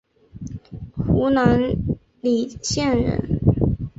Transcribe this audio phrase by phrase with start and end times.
[0.95, 1.75] 湖南
[2.23, 3.39] 澧县人。